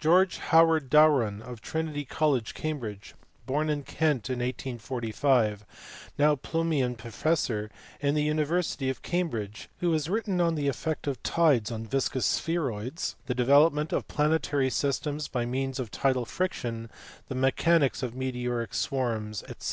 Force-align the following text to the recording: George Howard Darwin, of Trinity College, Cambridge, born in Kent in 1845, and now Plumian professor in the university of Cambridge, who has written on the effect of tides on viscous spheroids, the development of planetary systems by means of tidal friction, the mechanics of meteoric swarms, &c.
George 0.00 0.38
Howard 0.38 0.90
Darwin, 0.90 1.40
of 1.40 1.60
Trinity 1.60 2.04
College, 2.04 2.54
Cambridge, 2.54 3.14
born 3.46 3.70
in 3.70 3.84
Kent 3.84 4.28
in 4.28 4.40
1845, 4.40 5.52
and 5.52 5.62
now 6.18 6.34
Plumian 6.34 6.96
professor 6.96 7.70
in 8.00 8.16
the 8.16 8.22
university 8.24 8.90
of 8.90 9.00
Cambridge, 9.02 9.68
who 9.78 9.92
has 9.92 10.10
written 10.10 10.40
on 10.40 10.56
the 10.56 10.66
effect 10.66 11.06
of 11.06 11.22
tides 11.22 11.70
on 11.70 11.86
viscous 11.86 12.26
spheroids, 12.26 13.14
the 13.26 13.32
development 13.36 13.92
of 13.92 14.08
planetary 14.08 14.70
systems 14.70 15.28
by 15.28 15.46
means 15.46 15.78
of 15.78 15.92
tidal 15.92 16.24
friction, 16.24 16.90
the 17.28 17.36
mechanics 17.36 18.02
of 18.02 18.12
meteoric 18.12 18.74
swarms, 18.74 19.44
&c. 19.46 19.54